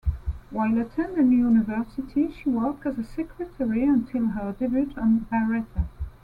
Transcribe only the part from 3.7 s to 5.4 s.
until her debut on